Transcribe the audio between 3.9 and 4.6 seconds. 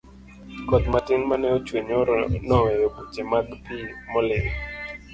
molil